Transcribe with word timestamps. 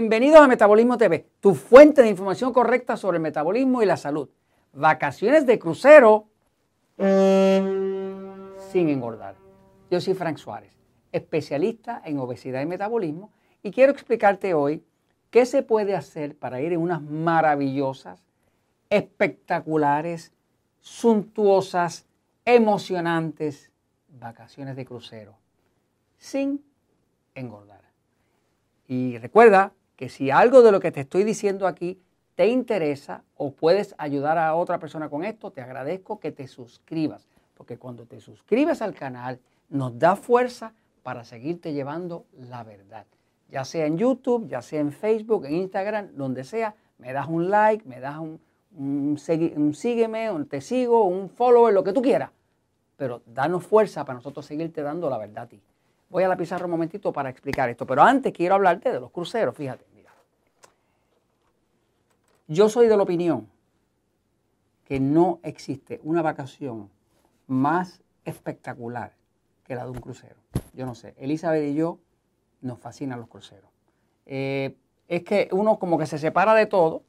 Bienvenidos 0.00 0.38
a 0.38 0.46
Metabolismo 0.46 0.96
TV, 0.96 1.28
tu 1.40 1.56
fuente 1.56 2.02
de 2.02 2.08
información 2.08 2.52
correcta 2.52 2.96
sobre 2.96 3.16
el 3.16 3.20
metabolismo 3.20 3.82
y 3.82 3.86
la 3.86 3.96
salud. 3.96 4.28
Vacaciones 4.72 5.44
de 5.44 5.58
crucero 5.58 6.28
sin 6.96 8.88
engordar. 8.90 9.34
Yo 9.90 10.00
soy 10.00 10.14
Frank 10.14 10.36
Suárez, 10.36 10.72
especialista 11.10 12.00
en 12.04 12.20
obesidad 12.20 12.62
y 12.62 12.66
metabolismo, 12.66 13.32
y 13.60 13.72
quiero 13.72 13.90
explicarte 13.90 14.54
hoy 14.54 14.84
qué 15.30 15.44
se 15.46 15.64
puede 15.64 15.96
hacer 15.96 16.36
para 16.36 16.60
ir 16.60 16.72
en 16.72 16.80
unas 16.80 17.02
maravillosas, 17.02 18.22
espectaculares, 18.90 20.32
suntuosas, 20.78 22.06
emocionantes 22.44 23.72
vacaciones 24.06 24.76
de 24.76 24.84
crucero 24.84 25.34
sin 26.18 26.64
engordar. 27.34 27.82
Y 28.86 29.18
recuerda 29.18 29.72
que 29.98 30.08
si 30.08 30.30
algo 30.30 30.62
de 30.62 30.70
lo 30.70 30.78
que 30.78 30.92
te 30.92 31.00
estoy 31.00 31.24
diciendo 31.24 31.66
aquí 31.66 32.00
te 32.36 32.46
interesa 32.46 33.24
o 33.36 33.50
puedes 33.50 33.96
ayudar 33.98 34.38
a 34.38 34.54
otra 34.54 34.78
persona 34.78 35.08
con 35.08 35.24
esto, 35.24 35.50
te 35.50 35.60
agradezco 35.60 36.20
que 36.20 36.30
te 36.30 36.46
suscribas, 36.46 37.26
porque 37.56 37.78
cuando 37.78 38.06
te 38.06 38.20
suscribes 38.20 38.80
al 38.80 38.94
canal 38.94 39.40
nos 39.68 39.98
da 39.98 40.14
fuerza 40.14 40.72
para 41.02 41.24
seguirte 41.24 41.72
llevando 41.72 42.26
la 42.38 42.62
verdad. 42.62 43.06
Ya 43.50 43.64
sea 43.64 43.86
en 43.86 43.98
YouTube, 43.98 44.46
ya 44.46 44.62
sea 44.62 44.78
en 44.78 44.92
Facebook, 44.92 45.46
en 45.46 45.56
Instagram, 45.56 46.10
donde 46.14 46.44
sea, 46.44 46.76
me 46.98 47.12
das 47.12 47.26
un 47.26 47.50
like, 47.50 47.84
me 47.84 47.98
das 47.98 48.18
un, 48.18 48.40
un, 48.76 49.18
sígueme, 49.74 50.30
un 50.30 50.46
te 50.46 50.60
sigo, 50.60 51.06
un 51.06 51.28
follower, 51.28 51.74
lo 51.74 51.82
que 51.82 51.92
tú 51.92 52.02
quieras. 52.02 52.30
Pero 52.96 53.20
danos 53.26 53.66
fuerza 53.66 54.04
para 54.04 54.18
nosotros 54.18 54.46
seguirte 54.46 54.80
dando 54.80 55.10
la 55.10 55.18
verdad 55.18 55.44
a 55.44 55.48
ti. 55.48 55.60
Voy 56.08 56.22
a 56.22 56.28
la 56.28 56.36
pizarra 56.36 56.66
un 56.66 56.70
momentito 56.70 57.12
para 57.12 57.30
explicar 57.30 57.68
esto, 57.68 57.84
pero 57.84 58.02
antes 58.02 58.32
quiero 58.32 58.54
hablarte 58.54 58.92
de 58.92 59.00
los 59.00 59.10
cruceros, 59.10 59.56
fíjate. 59.56 59.87
Yo 62.48 62.68
soy 62.68 62.88
de 62.88 62.96
la 62.96 63.02
opinión 63.04 63.48
que 64.84 64.98
no 64.98 65.38
existe 65.42 66.00
una 66.02 66.22
vacación 66.22 66.90
más 67.46 68.00
espectacular 68.24 69.12
que 69.64 69.74
la 69.74 69.84
de 69.84 69.90
un 69.90 70.00
crucero. 70.00 70.36
Yo 70.72 70.86
no 70.86 70.94
sé, 70.94 71.14
Elizabeth 71.18 71.70
y 71.70 71.74
yo 71.74 71.98
nos 72.60 72.80
fascinan 72.80 73.20
los 73.20 73.28
cruceros. 73.28 73.70
Eh, 74.26 74.74
es 75.06 75.22
que 75.22 75.48
uno 75.52 75.78
como 75.78 75.98
que 75.98 76.06
se 76.06 76.18
separa 76.18 76.54
de 76.54 76.66
todo, 76.66 77.02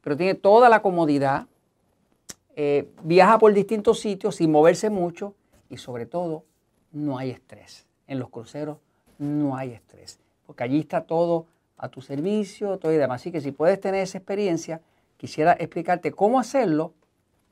pero 0.00 0.16
tiene 0.16 0.34
toda 0.34 0.68
la 0.68 0.80
comodidad, 0.80 1.46
eh, 2.54 2.88
viaja 3.02 3.38
por 3.38 3.52
distintos 3.52 4.00
sitios 4.00 4.36
sin 4.36 4.50
moverse 4.50 4.88
mucho 4.88 5.34
y 5.68 5.76
sobre 5.76 6.06
todo 6.06 6.44
no 6.92 7.18
hay 7.18 7.30
estrés 7.30 7.86
en 8.06 8.18
los 8.18 8.30
cruceros 8.30 8.78
no 9.18 9.56
hay 9.56 9.72
estrés, 9.72 10.18
porque 10.46 10.64
allí 10.64 10.80
está 10.80 11.02
todo 11.02 11.46
a 11.76 11.88
tu 11.88 12.00
servicio, 12.00 12.78
todo 12.78 12.92
y 12.92 12.96
demás. 12.96 13.20
Así 13.20 13.32
que 13.32 13.40
si 13.40 13.52
puedes 13.52 13.80
tener 13.80 14.02
esa 14.02 14.18
experiencia, 14.18 14.80
quisiera 15.16 15.52
explicarte 15.52 16.12
cómo 16.12 16.38
hacerlo 16.38 16.94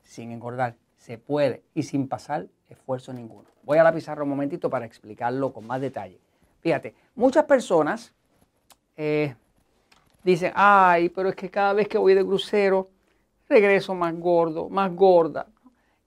sin 0.03 0.31
engordar. 0.31 0.75
Se 0.97 1.17
puede 1.17 1.63
y 1.73 1.83
sin 1.83 2.07
pasar 2.07 2.47
esfuerzo 2.69 3.13
ninguno. 3.13 3.47
Voy 3.63 3.77
a 3.77 3.83
la 3.83 3.93
pizarra 3.93 4.23
un 4.23 4.29
momentito 4.29 4.69
para 4.69 4.85
explicarlo 4.85 5.53
con 5.53 5.67
más 5.67 5.81
detalle. 5.81 6.19
Fíjate, 6.61 6.95
muchas 7.15 7.45
personas 7.45 8.13
eh, 8.97 9.35
dicen, 10.23 10.51
ay, 10.55 11.09
pero 11.09 11.29
es 11.29 11.35
que 11.35 11.49
cada 11.49 11.73
vez 11.73 11.87
que 11.87 11.97
voy 11.97 12.13
de 12.13 12.25
crucero 12.25 12.89
regreso 13.47 13.93
más 13.93 14.15
gordo, 14.15 14.69
más 14.69 14.93
gorda. 14.95 15.47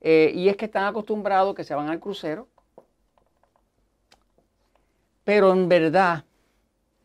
Eh, 0.00 0.32
y 0.34 0.48
es 0.48 0.56
que 0.56 0.64
están 0.64 0.84
acostumbrados 0.84 1.54
que 1.54 1.64
se 1.64 1.74
van 1.74 1.88
al 1.88 2.00
crucero 2.00 2.48
pero 5.28 5.52
en 5.52 5.68
verdad 5.68 6.24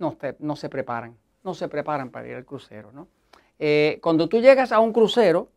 no, 0.03 0.17
no 0.39 0.55
se 0.57 0.69
preparan, 0.69 1.17
no 1.43 1.53
se 1.53 1.69
preparan 1.69 2.09
para 2.09 2.27
ir 2.27 2.35
al 2.35 2.45
crucero. 2.45 2.91
¿no? 2.91 3.07
Eh, 3.57 3.99
cuando 4.01 4.27
tú 4.27 4.41
llegas 4.41 4.71
a 4.73 4.79
un 4.79 4.91
crucero, 4.91 5.49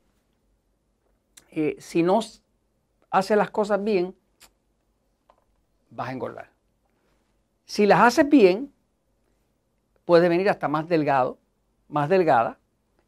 eh, 1.51 1.77
si 1.81 2.03
no 2.03 2.21
haces 3.11 3.37
las 3.37 3.51
cosas 3.51 3.83
bien, 3.83 4.15
vas 5.91 6.09
a 6.09 6.13
engordar. 6.13 6.51
Si 7.65 7.87
las 7.87 8.01
haces 8.01 8.29
bien, 8.29 8.73
puedes 10.05 10.29
venir 10.29 10.49
hasta 10.49 10.69
más 10.69 10.89
delgado, 10.89 11.39
más 11.89 12.09
delgada 12.09 12.59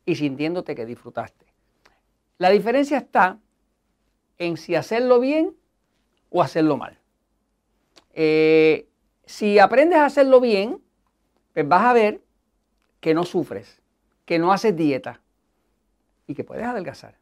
y 0.05 0.17
sintiéndote 0.17 0.75
que 0.75 0.87
disfrutaste. 0.87 1.47
La 2.39 2.51
diferencia 2.51 2.99
está 2.99 3.39
en 4.39 4.57
si 4.57 4.75
hacerlo 4.75 5.21
bien 5.21 5.55
o 6.31 6.43
hacerlo 6.43 6.77
mal. 6.77 6.99
Eh, 8.15 8.89
si 9.27 9.59
aprendes 9.59 9.99
a 9.99 10.07
hacerlo 10.07 10.41
bien, 10.41 10.83
pues 11.59 11.69
vas 11.69 11.87
a 11.87 11.93
ver 11.93 12.23
que 13.01 13.15
no 13.15 13.25
sufres, 13.25 13.83
que 14.25 14.39
no 14.39 14.53
haces 14.53 14.77
dieta 14.77 15.21
y 16.29 16.37
que 16.37 16.45
puedes 16.45 16.65
adelgazar. 16.65 17.17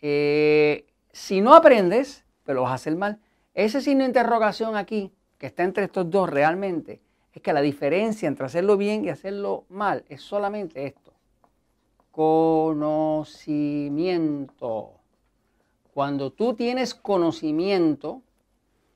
Eh, 0.00 0.86
si 1.12 1.42
no 1.42 1.54
aprendes, 1.54 2.24
pues 2.42 2.54
lo 2.54 2.62
vas 2.62 2.70
a 2.70 2.76
hacer 2.76 2.96
mal. 2.96 3.18
Ese 3.52 3.82
signo 3.82 4.00
de 4.00 4.06
interrogación 4.06 4.76
aquí, 4.76 5.12
que 5.36 5.48
está 5.48 5.62
entre 5.62 5.84
estos 5.84 6.10
dos 6.10 6.30
realmente, 6.30 7.02
es 7.34 7.42
que 7.42 7.52
la 7.52 7.60
diferencia 7.60 8.28
entre 8.28 8.46
hacerlo 8.46 8.78
bien 8.78 9.04
y 9.04 9.10
hacerlo 9.10 9.66
mal 9.68 10.06
es 10.08 10.22
solamente 10.22 10.86
esto. 10.86 11.12
Conocimiento. 12.10 14.92
Cuando 15.92 16.32
tú 16.32 16.54
tienes 16.54 16.94
conocimiento 16.94 18.22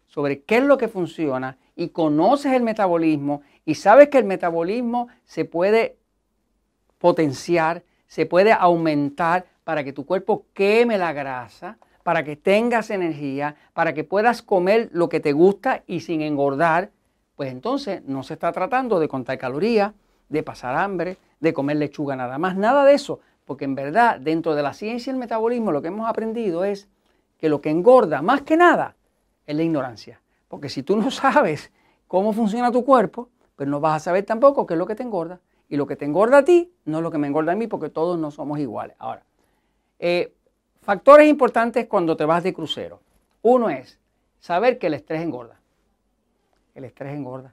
sobre 0.07 0.41
qué 0.41 0.57
es 0.57 0.65
lo 0.65 0.79
que 0.79 0.89
funciona 0.89 1.59
y 1.77 1.91
conoces 1.91 2.55
el 2.55 2.63
metabolismo 2.63 3.43
y 3.71 3.77
sabes 3.77 4.09
que 4.09 4.19
el 4.19 4.25
metabolismo 4.25 5.07
se 5.25 5.45
puede 5.45 5.97
potenciar, 6.99 7.85
se 8.09 8.27
puede 8.27 8.53
aumentar 8.53 9.47
para 9.63 9.85
que 9.85 9.93
tu 9.93 10.05
cuerpo 10.05 10.47
queme 10.55 10.99
la 10.99 11.13
grasa, 11.13 11.79
para 12.03 12.25
que 12.25 12.35
tengas 12.35 12.91
energía, 12.91 13.55
para 13.73 13.95
que 13.95 14.03
puedas 14.03 14.43
comer 14.43 14.89
lo 14.91 15.09
que 15.09 15.21
te 15.21 15.33
gusta 15.33 15.85
y 15.87 16.01
sin 16.01 16.21
engordar, 16.21 16.91
pues 17.37 17.53
entonces 17.53 18.03
no 18.07 18.25
se 18.25 18.35
está 18.35 18.51
tratando 18.51 18.99
de 18.99 19.07
contar 19.07 19.39
calorías, 19.39 19.93
de 20.29 20.43
pasar 20.43 20.75
hambre, 20.75 21.17
de 21.39 21.53
comer 21.53 21.77
lechuga 21.77 22.17
nada 22.17 22.39
más, 22.39 22.57
nada 22.57 22.85
de 22.85 22.95
eso, 22.95 23.21
porque 23.45 23.67
en 23.67 23.77
verdad 23.77 24.19
dentro 24.19 24.57
de 24.57 24.65
la 24.65 24.75
ciencia 24.75 25.13
y 25.13 25.15
el 25.15 25.21
metabolismo 25.21 25.71
lo 25.71 25.81
que 25.81 25.89
hemos 25.89 26.09
aprendido 26.09 26.65
es 26.65 26.89
que 27.39 27.49
lo 27.49 27.61
que 27.61 27.71
engorda 27.71 28.21
más 28.21 28.43
que 28.43 28.57
nada 28.57 28.97
es 29.47 29.55
la 29.55 29.63
ignorancia. 29.63 30.21
Porque 30.49 30.69
si 30.69 30.83
tú 30.83 30.97
no 30.97 31.11
sabes 31.13 31.71
cómo 32.09 32.33
funciona 32.33 32.73
tu 32.73 32.85
cuerpo, 32.85 33.29
pues 33.61 33.69
no 33.69 33.79
vas 33.79 33.97
a 33.97 34.05
saber 34.05 34.25
tampoco 34.25 34.67
qué 34.67 34.73
es 34.73 34.79
lo 34.79 34.87
que 34.87 34.95
te 34.95 35.03
engorda. 35.03 35.39
Y 35.69 35.77
lo 35.77 35.87
que 35.87 35.95
te 35.95 36.07
engorda 36.07 36.39
a 36.39 36.45
ti 36.47 36.73
no 36.87 36.97
es 36.97 37.03
lo 37.03 37.11
que 37.11 37.19
me 37.19 37.27
engorda 37.27 37.53
a 37.53 37.55
mí, 37.55 37.67
porque 37.67 37.91
todos 37.91 38.19
no 38.19 38.31
somos 38.31 38.59
iguales. 38.59 38.97
Ahora, 38.99 39.23
eh, 39.99 40.33
factores 40.81 41.29
importantes 41.29 41.87
cuando 41.87 42.17
te 42.17 42.25
vas 42.25 42.43
de 42.43 42.55
crucero. 42.55 43.03
Uno 43.43 43.69
es 43.69 43.99
saber 44.39 44.79
que 44.79 44.87
el 44.87 44.95
estrés 44.95 45.21
engorda. 45.21 45.61
El 46.75 46.85
estrés 46.85 47.15
engorda. 47.15 47.53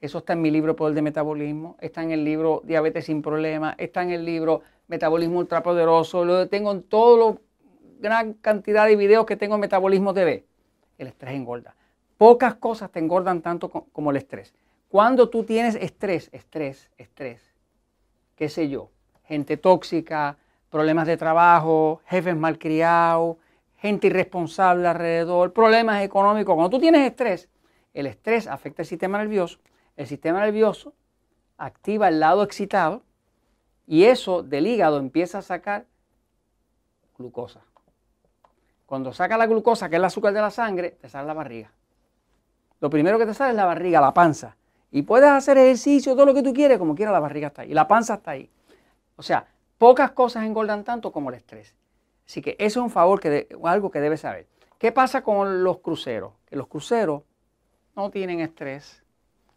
Eso 0.00 0.16
está 0.16 0.32
en 0.32 0.40
mi 0.40 0.50
libro 0.50 0.74
Poder 0.74 0.94
de 0.94 1.02
Metabolismo, 1.02 1.76
está 1.82 2.02
en 2.02 2.12
el 2.12 2.24
libro 2.24 2.62
Diabetes 2.64 3.04
sin 3.04 3.20
Problemas, 3.20 3.74
está 3.76 4.02
en 4.02 4.12
el 4.12 4.24
libro 4.24 4.62
Metabolismo 4.88 5.40
Ultrapoderoso, 5.40 6.24
lo 6.24 6.48
tengo 6.48 6.72
en 6.72 6.82
toda 6.82 7.36
gran 8.00 8.32
cantidad 8.32 8.86
de 8.86 8.96
videos 8.96 9.26
que 9.26 9.36
tengo 9.36 9.56
en 9.56 9.60
Metabolismo 9.60 10.14
TV. 10.14 10.46
El 10.96 11.08
estrés 11.08 11.34
engorda. 11.34 11.76
Pocas 12.16 12.54
cosas 12.54 12.90
te 12.90 13.00
engordan 13.00 13.42
tanto 13.42 13.68
como 13.68 14.10
el 14.10 14.16
estrés. 14.16 14.54
Cuando 14.88 15.28
tú 15.28 15.44
tienes 15.44 15.74
estrés, 15.74 16.30
estrés, 16.32 16.90
estrés, 16.96 17.42
qué 18.36 18.48
sé 18.48 18.68
yo, 18.68 18.90
gente 19.24 19.56
tóxica, 19.56 20.36
problemas 20.70 21.06
de 21.06 21.16
trabajo, 21.16 22.00
jefes 22.06 22.36
malcriados, 22.36 23.36
gente 23.78 24.06
irresponsable 24.06 24.86
alrededor, 24.86 25.52
problemas 25.52 26.02
económicos. 26.02 26.54
Cuando 26.54 26.70
tú 26.70 26.80
tienes 26.80 27.06
estrés, 27.06 27.48
el 27.94 28.06
estrés 28.06 28.46
afecta 28.46 28.82
el 28.82 28.86
sistema 28.86 29.18
nervioso, 29.18 29.58
el 29.96 30.06
sistema 30.06 30.40
nervioso 30.40 30.94
activa 31.58 32.08
el 32.08 32.20
lado 32.20 32.42
excitado 32.42 33.02
y 33.86 34.04
eso 34.04 34.42
del 34.42 34.66
hígado 34.66 34.98
empieza 34.98 35.38
a 35.38 35.42
sacar 35.42 35.86
glucosa. 37.18 37.62
Cuando 38.84 39.12
saca 39.12 39.36
la 39.36 39.46
glucosa, 39.46 39.88
que 39.88 39.96
es 39.96 39.98
el 39.98 40.04
azúcar 40.04 40.32
de 40.32 40.40
la 40.40 40.50
sangre, 40.50 40.90
te 40.90 41.08
sale 41.08 41.26
la 41.26 41.34
barriga 41.34 41.72
lo 42.80 42.90
primero 42.90 43.18
que 43.18 43.26
te 43.26 43.34
sale 43.34 43.50
es 43.50 43.56
la 43.56 43.64
barriga, 43.64 44.00
la 44.00 44.12
panza. 44.12 44.56
Y 44.96 45.02
puedes 45.02 45.28
hacer 45.28 45.58
ejercicio, 45.58 46.14
todo 46.14 46.24
lo 46.24 46.32
que 46.32 46.42
tú 46.42 46.54
quieres, 46.54 46.78
como 46.78 46.94
quieras, 46.94 47.12
la 47.12 47.20
barriga 47.20 47.48
está 47.48 47.60
ahí. 47.60 47.74
La 47.74 47.86
panza 47.86 48.14
está 48.14 48.30
ahí. 48.30 48.48
O 49.16 49.22
sea, 49.22 49.46
pocas 49.76 50.12
cosas 50.12 50.46
engordan 50.46 50.84
tanto 50.84 51.12
como 51.12 51.28
el 51.28 51.34
estrés. 51.34 51.74
Así 52.26 52.40
que 52.40 52.56
eso 52.58 52.80
es 52.80 52.84
un 52.84 52.88
favor, 52.88 53.20
que 53.20 53.46
algo 53.62 53.90
que 53.90 54.00
debes 54.00 54.20
saber. 54.20 54.46
¿Qué 54.78 54.92
pasa 54.92 55.20
con 55.20 55.62
los 55.62 55.80
cruceros? 55.80 56.32
Que 56.46 56.56
los 56.56 56.66
cruceros 56.66 57.24
no 57.94 58.08
tienen 58.08 58.40
estrés. 58.40 59.02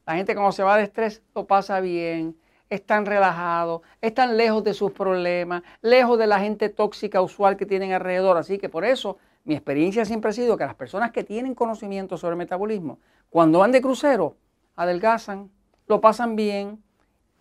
La 0.05 0.15
gente 0.15 0.33
cuando 0.33 0.51
se 0.51 0.61
va 0.61 0.75
de 0.75 0.83
estrés 0.83 1.21
lo 1.33 1.47
pasa 1.47 1.79
bien, 1.79 2.35
están 2.69 3.05
relajados, 3.05 3.81
están 4.01 4.35
lejos 4.35 4.61
de 4.65 4.73
sus 4.73 4.91
problemas, 4.91 5.63
lejos 5.81 6.19
de 6.19 6.27
la 6.27 6.41
gente 6.41 6.67
tóxica 6.67 7.21
usual 7.21 7.55
que 7.55 7.65
tienen 7.65 7.93
alrededor. 7.93 8.35
Así 8.35 8.57
que 8.57 8.67
por 8.67 8.83
eso 8.83 9.17
mi 9.45 9.53
experiencia 9.55 10.03
siempre 10.03 10.31
ha 10.31 10.33
sido 10.33 10.57
que 10.57 10.65
las 10.65 10.75
personas 10.75 11.11
que 11.11 11.23
tienen 11.23 11.55
conocimiento 11.55 12.17
sobre 12.17 12.33
el 12.33 12.39
metabolismo, 12.39 12.99
cuando 13.29 13.59
van 13.59 13.71
de 13.71 13.81
crucero, 13.81 14.35
adelgazan, 14.79 15.51
lo 15.87 15.99
pasan 15.99 16.35
bien, 16.35 16.81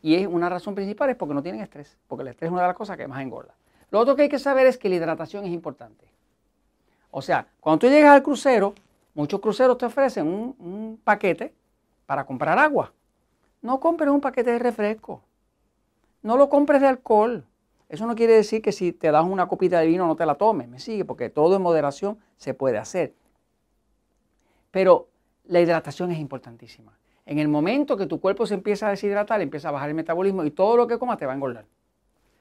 Y 0.01 0.15
es 0.15 0.29
una 0.29 0.49
razón 0.49 0.77
principal 0.77 1.11
es 1.11 1.17
porque 1.17 1.35
no 1.35 1.43
tienen 1.43 1.61
estrés, 1.61 1.99
porque 2.07 2.23
el 2.23 2.29
estrés 2.29 2.49
es 2.49 2.53
una 2.53 2.63
de 2.63 2.69
las 2.69 2.77
cosas 2.77 2.97
que 2.97 3.09
más 3.09 3.21
engorda. 3.21 3.55
Lo 3.91 3.99
otro 3.99 4.15
que 4.15 4.23
hay 4.23 4.29
que 4.29 4.39
saber 4.39 4.67
es 4.67 4.79
que 4.79 4.89
la 4.89 4.95
hidratación 4.95 5.45
es 5.45 5.51
importante. 5.51 6.07
O 7.11 7.21
sea, 7.21 7.49
cuando 7.61 7.81
tú 7.81 7.89
llegas 7.89 8.13
al 8.13 8.23
crucero, 8.23 8.75
muchos 9.15 9.41
cruceros 9.41 9.77
te 9.77 9.87
ofrecen 9.87 10.29
un, 10.29 11.01
paquete 11.03 11.53
para 12.07 12.25
comprar 12.25 12.59
agua. 12.59 12.93
No 13.61 13.81
compres 13.81 14.11
un 14.11 14.21
paquete 14.21 14.53
de 14.53 14.59
refresco. 14.61 15.21
No 16.23 16.37
lo 16.37 16.49
compres 16.49 16.81
de 16.81 16.87
alcohol. 16.87 17.45
Eso 17.89 18.07
no 18.07 18.15
quiere 18.15 18.35
decir 18.35 18.63
que 18.63 18.71
si 18.71 18.93
te 18.93 19.11
das 19.11 19.25
una 19.25 19.49
copita 19.49 19.81
de 19.81 19.87
vino 19.89 20.07
no 20.07 20.15
te 20.15 20.27
la 20.27 20.37
tomes, 20.37 20.69
me 20.69 20.79
sigue, 20.79 21.05
porque 21.05 21.29
todo 21.29 21.57
en 21.57 21.63
moderación 21.63 22.19
se 22.37 22.55
puede 22.55 22.79
hacer. 22.79 23.15
Pero 24.71 25.09
la 25.45 25.61
hidratación 25.61 26.13
es 26.13 26.19
importantísima. 26.19 26.93
En 27.29 27.39
el 27.39 27.47
momento 27.47 27.99
que 27.99 28.07
tu 28.07 28.21
cuerpo 28.21 28.47
se 28.47 28.55
empieza 28.55 28.87
a 28.87 28.91
deshidratar, 28.91 29.43
empieza 29.43 29.69
a 29.69 29.71
bajar 29.71 29.91
el 29.91 29.95
metabolismo 29.95 30.45
y 30.45 30.51
todo 30.51 30.79
lo 30.79 30.87
que 30.87 30.99
comas 30.99 31.19
te 31.19 31.27
va 31.27 31.33
a 31.33 31.35
engordar. 31.35 31.67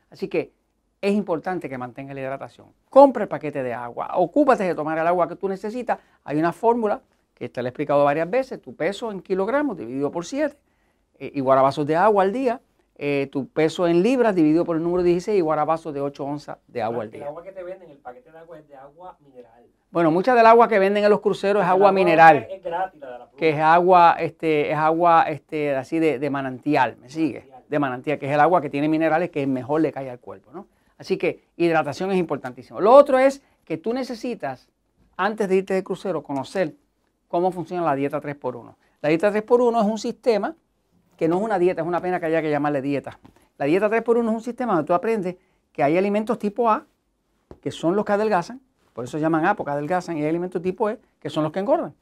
Así 0.09 0.29
que 0.29 0.53
es 1.01 1.13
importante 1.13 1.67
que 1.67 1.77
mantenga 1.77 2.13
la 2.13 2.21
hidratación. 2.21 2.67
Compra 2.89 3.23
el 3.23 3.27
paquete 3.27 3.63
de 3.63 3.73
agua, 3.73 4.11
ocúpate 4.15 4.63
de 4.63 4.73
tomar 4.73 4.97
el 4.97 5.05
agua 5.05 5.27
que 5.27 5.35
tú 5.35 5.49
necesitas. 5.49 5.99
Hay 6.23 6.39
una 6.39 6.53
fórmula 6.53 7.01
que 7.33 7.49
te 7.49 7.61
la 7.61 7.67
he 7.67 7.71
explicado 7.71 8.05
varias 8.05 8.29
veces, 8.29 8.61
tu 8.61 8.77
peso 8.77 9.11
en 9.11 9.19
kilogramos 9.19 9.75
dividido 9.75 10.09
por 10.09 10.25
7, 10.25 10.57
eh, 11.19 11.31
igual 11.35 11.59
a 11.59 11.63
vasos 11.63 11.85
de 11.85 11.97
agua 11.97 12.23
al 12.23 12.31
día, 12.31 12.61
eh, 12.99 13.29
tu 13.31 13.47
peso 13.47 13.87
en 13.87 14.01
libras 14.01 14.33
dividido 14.33 14.65
por 14.65 14.75
el 14.75 14.83
número 14.83 15.03
16 15.03 15.37
igual 15.37 15.59
a 15.59 15.65
vasos 15.65 15.93
de 15.93 16.01
8 16.01 16.25
onzas 16.25 16.57
de 16.67 16.81
agua 16.81 17.03
al 17.03 17.11
día. 17.11 17.21
El 17.21 17.27
agua 17.27 17.43
que 17.43 17.51
te 17.51 17.61
venden, 17.61 17.91
el 17.91 17.97
paquete 17.97 18.31
de 18.31 18.37
agua 18.39 18.57
es 18.57 18.67
de 18.67 18.75
agua 18.75 19.17
mineral. 19.23 19.65
Bueno, 19.91 20.11
mucha 20.11 20.33
del 20.33 20.45
agua 20.45 20.67
que 20.67 20.79
venden 20.79 21.03
en 21.03 21.09
los 21.09 21.21
cruceros 21.21 21.63
es 21.63 21.69
agua 21.69 21.91
mineral. 21.91 22.47
Es 22.49 22.63
gratis, 22.63 22.99
la 22.99 23.11
de 23.11 23.19
la 23.19 23.29
que 23.37 23.49
es 23.49 23.59
agua, 23.59 24.15
este, 24.19 24.71
es 24.71 24.77
agua 24.77 25.23
este, 25.29 25.75
así 25.75 25.99
de, 25.99 26.17
de 26.17 26.29
manantial, 26.29 26.97
¿me 26.97 27.09
sigue? 27.09 27.47
De 27.69 27.79
manantial, 27.79 28.17
que 28.17 28.25
es 28.25 28.33
el 28.33 28.39
agua 28.39 28.61
que 28.61 28.69
tiene 28.69 28.89
minerales 28.89 29.29
que 29.29 29.45
mejor 29.45 29.81
le 29.81 29.91
cae 29.91 30.09
al 30.09 30.19
cuerpo, 30.19 30.51
¿no? 30.51 30.67
Así 30.97 31.17
que 31.17 31.43
hidratación 31.55 32.11
es 32.11 32.17
importantísimo. 32.17 32.81
Lo 32.81 32.93
otro 32.93 33.19
es 33.19 33.43
que 33.63 33.77
tú 33.77 33.93
necesitas, 33.93 34.69
antes 35.15 35.47
de 35.47 35.57
irte 35.57 35.73
de 35.75 35.83
crucero, 35.83 36.23
conocer 36.23 36.73
cómo 37.27 37.51
funciona 37.51 37.83
la 37.83 37.95
dieta 37.95 38.19
3x1. 38.19 38.75
La 39.01 39.09
dieta 39.09 39.31
3x1 39.31 39.81
es 39.81 39.85
un 39.85 39.99
sistema 39.99 40.55
que 41.17 41.27
no 41.27 41.37
es 41.37 41.43
una 41.43 41.59
dieta, 41.59 41.81
es 41.81 41.87
una 41.87 41.99
pena 41.99 42.19
que 42.19 42.27
haya 42.27 42.41
que 42.41 42.49
llamarle 42.49 42.81
dieta. 42.81 43.19
La 43.57 43.65
dieta 43.65 43.89
3x1 43.89 44.29
es 44.29 44.33
un 44.35 44.41
sistema 44.41 44.73
donde 44.73 44.87
tú 44.87 44.93
aprendes 44.93 45.35
que 45.73 45.83
hay 45.83 45.97
alimentos 45.97 46.39
tipo 46.39 46.69
A, 46.69 46.85
que 47.59 47.71
son 47.71 47.95
los 47.95 48.05
que 48.05 48.13
adelgazan, 48.13 48.61
por 48.93 49.03
eso 49.03 49.17
se 49.17 49.21
llaman 49.21 49.45
A, 49.45 49.55
porque 49.55 49.71
adelgazan, 49.71 50.17
y 50.17 50.21
hay 50.21 50.29
alimentos 50.29 50.61
tipo 50.61 50.89
E, 50.89 50.99
que 51.19 51.29
son 51.29 51.43
los 51.43 51.51
que 51.51 51.59
engordan. 51.59 51.93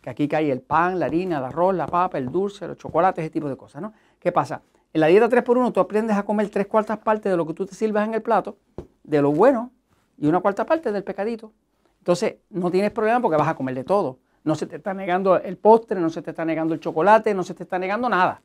Que 0.00 0.10
aquí 0.10 0.26
cae 0.26 0.50
el 0.50 0.62
pan, 0.62 0.98
la 0.98 1.06
harina, 1.06 1.38
el 1.38 1.44
arroz, 1.44 1.74
la 1.74 1.86
papa, 1.86 2.18
el 2.18 2.30
dulce, 2.30 2.66
los 2.66 2.78
chocolates, 2.78 3.22
ese 3.22 3.30
tipo 3.30 3.48
de 3.48 3.56
cosas, 3.56 3.82
¿no? 3.82 3.92
¿Qué 4.18 4.32
pasa? 4.32 4.62
En 4.92 5.02
la 5.02 5.06
dieta 5.06 5.28
3x1 5.28 5.72
tú 5.72 5.80
aprendes 5.80 6.16
a 6.16 6.24
comer 6.24 6.48
tres 6.48 6.66
cuartas 6.66 6.98
partes 6.98 7.30
de 7.30 7.36
lo 7.36 7.46
que 7.46 7.54
tú 7.54 7.66
te 7.66 7.74
sirvas 7.74 8.08
en 8.08 8.14
el 8.14 8.22
plato, 8.22 8.56
de 9.04 9.22
lo 9.22 9.32
bueno, 9.32 9.70
y 10.16 10.26
una 10.26 10.40
cuarta 10.40 10.64
parte 10.64 10.90
del 10.92 11.04
pecadito. 11.04 11.52
Entonces 11.98 12.36
no 12.48 12.70
tienes 12.70 12.90
problema 12.90 13.20
porque 13.20 13.36
vas 13.36 13.48
a 13.48 13.54
comer 13.54 13.74
de 13.74 13.84
todo. 13.84 14.18
No 14.44 14.54
se 14.54 14.66
te 14.66 14.76
está 14.76 14.94
negando 14.94 15.36
el 15.36 15.56
postre, 15.56 16.00
no 16.00 16.10
se 16.10 16.22
te 16.22 16.30
está 16.30 16.44
negando 16.44 16.74
el 16.74 16.80
chocolate, 16.80 17.34
no 17.34 17.42
se 17.42 17.54
te 17.54 17.64
está 17.64 17.78
negando 17.78 18.08
nada. 18.08 18.40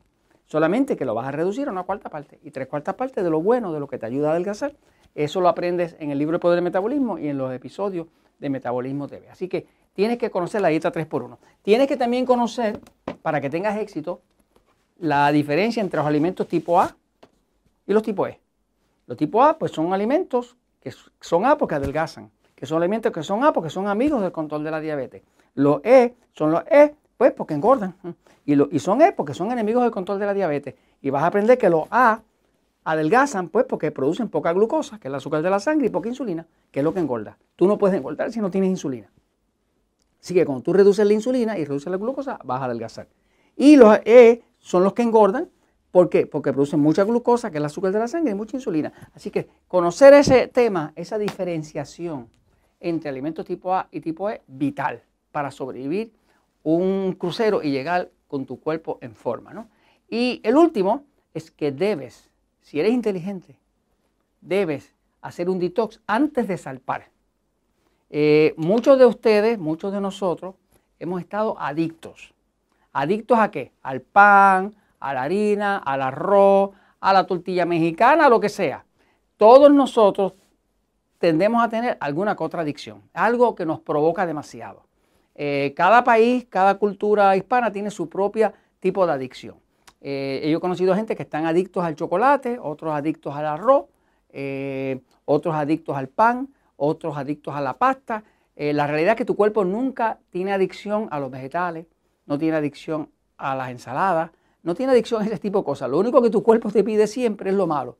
Solamente 0.45 0.95
que 0.95 1.05
lo 1.05 1.15
vas 1.15 1.27
a 1.27 1.31
reducir 1.31 1.67
a 1.67 1.71
una 1.71 1.83
cuarta 1.83 2.09
parte. 2.09 2.39
Y 2.43 2.51
tres 2.51 2.67
cuartas 2.67 2.95
partes 2.95 3.23
de 3.23 3.29
lo 3.29 3.41
bueno, 3.41 3.73
de 3.73 3.79
lo 3.79 3.87
que 3.87 3.97
te 3.97 4.05
ayuda 4.05 4.29
a 4.29 4.31
adelgazar. 4.31 4.75
Eso 5.15 5.41
lo 5.41 5.47
aprendes 5.47 5.95
en 5.99 6.11
el 6.11 6.19
libro 6.19 6.37
de 6.37 6.39
Poder 6.39 6.57
del 6.57 6.63
Metabolismo 6.63 7.17
y 7.17 7.29
en 7.29 7.37
los 7.37 7.53
episodios 7.53 8.07
de 8.39 8.49
Metabolismo 8.49 9.07
TV. 9.07 9.29
Así 9.29 9.47
que 9.47 9.65
tienes 9.93 10.17
que 10.17 10.29
conocer 10.29 10.61
la 10.61 10.67
dieta 10.67 10.91
3x1. 10.91 11.37
Tienes 11.61 11.87
que 11.87 11.97
también 11.97 12.25
conocer, 12.25 12.79
para 13.21 13.39
que 13.39 13.49
tengas 13.49 13.77
éxito, 13.77 14.21
la 14.99 15.31
diferencia 15.31 15.81
entre 15.81 15.97
los 15.97 16.05
alimentos 16.05 16.47
tipo 16.47 16.79
A 16.79 16.95
y 17.87 17.93
los 17.93 18.03
tipo 18.03 18.27
E. 18.27 18.39
Los 19.07 19.17
tipo 19.17 19.43
A, 19.43 19.57
pues 19.57 19.71
son 19.71 19.93
alimentos 19.93 20.57
que 20.81 20.93
son 21.21 21.45
A 21.45 21.57
porque 21.57 21.75
adelgazan, 21.75 22.29
que 22.55 22.65
son 22.65 22.77
alimentos 22.77 23.11
que 23.11 23.23
son 23.23 23.43
A 23.43 23.53
porque 23.53 23.69
son 23.69 23.87
amigos 23.87 24.21
del 24.21 24.31
control 24.31 24.63
de 24.63 24.71
la 24.71 24.79
diabetes. 24.79 25.23
Los 25.55 25.81
E 25.83 26.15
son 26.33 26.51
los 26.51 26.63
E, 26.69 26.93
pues 27.17 27.31
porque 27.31 27.53
engordan. 27.53 27.95
Y, 28.45 28.75
y 28.75 28.79
son 28.79 29.01
E 29.01 29.11
porque 29.13 29.33
son 29.33 29.51
enemigos 29.51 29.81
del 29.83 29.91
control 29.91 30.19
de 30.19 30.25
la 30.25 30.33
diabetes. 30.33 30.75
Y 31.01 31.09
vas 31.09 31.23
a 31.23 31.27
aprender 31.27 31.57
que 31.57 31.69
los 31.69 31.85
A 31.89 32.21
adelgazan, 32.83 33.49
pues 33.49 33.65
porque 33.65 33.91
producen 33.91 34.29
poca 34.29 34.53
glucosa, 34.53 34.99
que 34.99 35.07
es 35.07 35.09
el 35.11 35.15
azúcar 35.15 35.41
de 35.41 35.49
la 35.49 35.59
sangre, 35.59 35.87
y 35.87 35.89
poca 35.89 36.07
insulina, 36.07 36.45
que 36.71 36.81
es 36.81 36.83
lo 36.83 36.93
que 36.93 36.99
engorda. 36.99 37.37
Tú 37.55 37.67
no 37.67 37.77
puedes 37.77 37.97
engordar 37.97 38.31
si 38.31 38.39
no 38.39 38.51
tienes 38.51 38.69
insulina. 38.69 39.09
Así 40.21 40.33
que 40.33 40.45
cuando 40.45 40.61
tú 40.61 40.73
reduces 40.73 41.05
la 41.05 41.13
insulina 41.13 41.57
y 41.57 41.65
reduces 41.65 41.89
la 41.89 41.97
glucosa, 41.97 42.39
vas 42.43 42.61
a 42.61 42.65
adelgazar. 42.65 43.07
Y 43.55 43.75
los 43.75 43.97
E 44.05 44.43
son 44.59 44.83
los 44.83 44.93
que 44.93 45.01
engordan. 45.01 45.49
¿Por 45.89 46.09
qué? 46.09 46.27
Porque 46.27 46.51
producen 46.51 46.79
mucha 46.79 47.05
glucosa, 47.05 47.49
que 47.49 47.57
es 47.57 47.61
el 47.61 47.65
azúcar 47.65 47.91
de 47.91 47.99
la 47.99 48.07
sangre, 48.07 48.31
y 48.31 48.35
mucha 48.35 48.57
insulina. 48.57 48.91
Así 49.15 49.31
que 49.31 49.47
conocer 49.67 50.13
ese 50.13 50.47
tema, 50.47 50.91
esa 50.95 51.17
diferenciación 51.17 52.29
entre 52.79 53.09
alimentos 53.09 53.45
tipo 53.45 53.73
A 53.73 53.87
y 53.89 54.01
tipo 54.01 54.29
E, 54.29 54.41
vital 54.47 55.01
para 55.35 55.51
sobrevivir 55.51 56.13
un 56.63 57.11
crucero 57.19 57.61
y 57.61 57.69
llegar 57.69 58.09
con 58.29 58.45
tu 58.45 58.57
cuerpo 58.57 58.99
en 59.01 59.13
forma. 59.13 59.53
¿no? 59.53 59.67
Y 60.09 60.39
el 60.45 60.55
último 60.55 61.03
es 61.33 61.51
que 61.51 61.73
debes, 61.73 62.29
si 62.61 62.79
eres 62.79 62.93
inteligente, 62.93 63.59
debes 64.39 64.95
hacer 65.19 65.49
un 65.49 65.59
detox 65.59 65.99
antes 66.07 66.47
de 66.47 66.57
salpar. 66.57 67.09
Eh, 68.09 68.53
muchos 68.55 68.97
de 68.97 69.05
ustedes, 69.05 69.59
muchos 69.59 69.91
de 69.91 69.99
nosotros, 69.99 70.55
hemos 70.99 71.19
estado 71.19 71.59
adictos 71.59 72.33
¿Adictos 72.93 73.37
a 73.37 73.51
qué? 73.51 73.73
Al 73.81 73.99
pan, 73.99 74.73
a 75.01 75.13
la 75.13 75.23
harina, 75.23 75.79
al 75.79 76.01
arroz, 76.01 76.69
a 77.01 77.11
la 77.11 77.27
tortilla 77.27 77.65
mexicana, 77.65 78.27
a 78.27 78.29
lo 78.29 78.39
que 78.39 78.47
sea. 78.47 78.85
Todos 79.35 79.69
nosotros 79.69 80.33
tendemos 81.17 81.61
a 81.61 81.67
tener 81.67 81.97
alguna 81.99 82.37
contradicción, 82.37 83.01
algo 83.13 83.53
que 83.53 83.65
nos 83.65 83.81
provoca 83.81 84.25
demasiado. 84.25 84.85
Eh, 85.35 85.73
cada 85.75 86.03
país, 86.03 86.45
cada 86.49 86.75
cultura 86.75 87.35
hispana 87.35 87.71
tiene 87.71 87.91
su 87.91 88.07
propia 88.07 88.53
tipo 88.79 89.05
de 89.05 89.13
adicción. 89.13 89.57
Eh, 89.99 90.47
yo 90.49 90.57
he 90.57 90.61
conocido 90.61 90.95
gente 90.95 91.15
que 91.15 91.23
están 91.23 91.45
adictos 91.45 91.83
al 91.83 91.95
chocolate, 91.95 92.57
otros 92.61 92.93
adictos 92.93 93.35
al 93.35 93.45
arroz, 93.45 93.85
eh, 94.29 95.01
otros 95.25 95.55
adictos 95.55 95.97
al 95.97 96.07
pan, 96.07 96.53
otros 96.77 97.17
adictos 97.17 97.53
a 97.53 97.61
la 97.61 97.77
pasta. 97.77 98.23
la 98.57 98.87
realidad 98.87 99.11
es 99.13 99.17
que 99.17 99.25
tu 99.25 99.35
cuerpo 99.35 99.65
nunca 99.65 100.19
tiene 100.29 100.53
adicción 100.53 101.09
a 101.11 101.19
los 101.19 101.29
vegetales, 101.29 101.87
no 102.25 102.37
tiene 102.37 102.55
adicción 102.55 103.09
a 103.37 103.53
las 103.53 103.69
ensaladas, 103.69 104.31
no 104.63 104.75
tiene 104.75 104.93
adicción 104.93 105.21
a 105.21 105.25
ese 105.25 105.39
tipo 105.39 105.59
de 105.59 105.65
cosas. 105.65 105.89
Lo 105.89 105.99
único 105.99 106.21
que 106.21 106.29
tu 106.29 106.41
cuerpo 106.41 106.71
te 106.71 106.81
pide 106.81 107.05
siempre 107.07 107.49
es 107.49 107.55
lo 107.55 107.67
malo. 107.67 107.97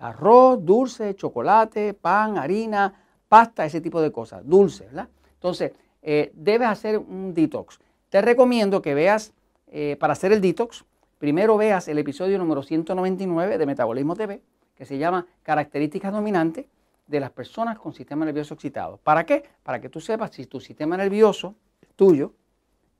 Arroz, 0.00 0.64
dulce, 0.64 1.14
chocolate, 1.14 1.94
pan, 1.94 2.36
harina, 2.36 2.92
pasta, 3.28 3.64
ese 3.64 3.80
tipo 3.80 4.00
de 4.02 4.10
cosas, 4.10 4.42
dulce, 4.44 4.86
¿verdad? 4.86 5.08
Entonces, 5.34 5.72
eh, 6.02 6.32
debes 6.34 6.68
hacer 6.68 6.98
un 6.98 7.34
detox. 7.34 7.78
Te 8.08 8.20
recomiendo 8.20 8.82
que 8.82 8.94
veas, 8.94 9.32
eh, 9.68 9.96
para 10.00 10.14
hacer 10.14 10.32
el 10.32 10.40
detox, 10.40 10.84
primero 11.18 11.56
veas 11.56 11.88
el 11.88 11.98
episodio 11.98 12.38
número 12.38 12.62
199 12.62 13.58
de 13.58 13.66
Metabolismo 13.66 14.16
TV, 14.16 14.40
que 14.74 14.84
se 14.84 14.98
llama 14.98 15.26
Características 15.42 16.12
Dominantes 16.12 16.66
de 17.06 17.20
las 17.20 17.30
personas 17.30 17.78
con 17.78 17.92
sistema 17.92 18.24
nervioso 18.24 18.54
excitado. 18.54 18.98
¿Para 18.98 19.26
qué? 19.26 19.44
Para 19.62 19.80
que 19.80 19.88
tú 19.88 20.00
sepas 20.00 20.30
si 20.30 20.46
tu 20.46 20.60
sistema 20.60 20.96
nervioso 20.96 21.54
tuyo 21.96 22.32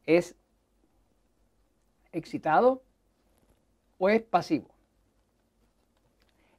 es 0.05 0.35
excitado 2.13 2.83
o 3.99 4.09
es 4.09 4.23
pasivo. 4.23 4.67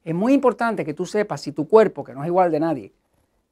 Es 0.04 0.14
muy 0.14 0.32
importante 0.32 0.84
que 0.84 0.94
tú 0.94 1.06
sepas 1.06 1.40
si 1.40 1.52
tu 1.52 1.68
cuerpo, 1.68 2.02
que 2.02 2.14
no 2.14 2.22
es 2.22 2.28
igual 2.28 2.50
de 2.50 2.60
nadie, 2.60 2.92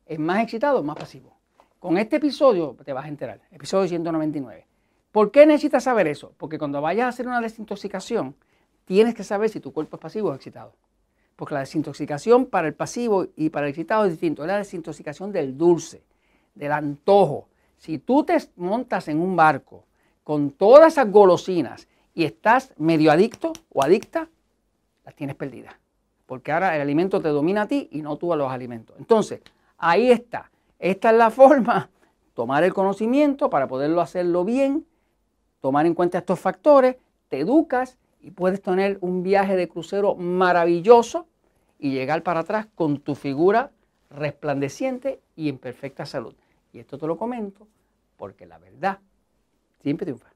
es 0.06 0.18
más 0.18 0.42
excitado 0.42 0.80
o 0.80 0.82
más 0.82 0.96
pasivo. 0.96 1.39
Con 1.80 1.96
este 1.96 2.16
episodio 2.16 2.76
te 2.84 2.92
vas 2.92 3.06
a 3.06 3.08
enterar, 3.08 3.40
episodio 3.50 3.88
199. 3.88 4.66
¿Por 5.10 5.30
qué 5.30 5.46
necesitas 5.46 5.84
saber 5.84 6.08
eso? 6.08 6.34
Porque 6.36 6.58
cuando 6.58 6.82
vayas 6.82 7.06
a 7.06 7.08
hacer 7.08 7.26
una 7.26 7.40
desintoxicación, 7.40 8.36
tienes 8.84 9.14
que 9.14 9.24
saber 9.24 9.48
si 9.48 9.60
tu 9.60 9.72
cuerpo 9.72 9.96
es 9.96 10.02
pasivo 10.02 10.28
o 10.28 10.34
excitado. 10.34 10.74
Porque 11.36 11.54
la 11.54 11.60
desintoxicación 11.60 12.44
para 12.44 12.68
el 12.68 12.74
pasivo 12.74 13.28
y 13.34 13.48
para 13.48 13.64
el 13.64 13.70
excitado 13.70 14.04
es 14.04 14.10
distinto. 14.10 14.42
Es 14.42 14.48
la 14.48 14.58
desintoxicación 14.58 15.32
del 15.32 15.56
dulce, 15.56 16.02
del 16.54 16.72
antojo, 16.72 17.48
si 17.78 17.98
tú 17.98 18.24
te 18.24 18.36
montas 18.56 19.08
en 19.08 19.18
un 19.18 19.34
barco 19.34 19.86
con 20.22 20.50
todas 20.50 20.92
esas 20.92 21.10
golosinas 21.10 21.88
y 22.12 22.24
estás 22.24 22.74
medio 22.76 23.10
adicto 23.10 23.54
o 23.70 23.82
adicta, 23.82 24.28
las 25.06 25.14
tienes 25.14 25.34
perdidas. 25.34 25.74
Porque 26.26 26.52
ahora 26.52 26.76
el 26.76 26.82
alimento 26.82 27.22
te 27.22 27.28
domina 27.28 27.62
a 27.62 27.68
ti 27.68 27.88
y 27.90 28.02
no 28.02 28.18
tú 28.18 28.34
a 28.34 28.36
los 28.36 28.52
alimentos. 28.52 28.96
Entonces, 28.98 29.40
ahí 29.78 30.10
está. 30.10 30.50
Esta 30.80 31.10
es 31.10 31.16
la 31.16 31.30
forma, 31.30 31.90
tomar 32.32 32.64
el 32.64 32.72
conocimiento 32.72 33.50
para 33.50 33.68
poderlo 33.68 34.00
hacerlo 34.00 34.46
bien, 34.46 34.86
tomar 35.60 35.84
en 35.84 35.94
cuenta 35.94 36.18
estos 36.18 36.40
factores, 36.40 36.96
te 37.28 37.38
educas 37.40 37.98
y 38.18 38.30
puedes 38.30 38.62
tener 38.62 38.96
un 39.02 39.22
viaje 39.22 39.56
de 39.56 39.68
crucero 39.68 40.14
maravilloso 40.14 41.26
y 41.78 41.92
llegar 41.92 42.22
para 42.22 42.40
atrás 42.40 42.66
con 42.74 42.98
tu 43.00 43.14
figura 43.14 43.72
resplandeciente 44.08 45.20
y 45.36 45.50
en 45.50 45.58
perfecta 45.58 46.06
salud. 46.06 46.34
Y 46.72 46.78
esto 46.78 46.96
te 46.96 47.06
lo 47.06 47.18
comento 47.18 47.68
porque 48.16 48.46
la 48.46 48.58
verdad 48.58 49.00
siempre 49.82 50.06
triunfa. 50.06 50.29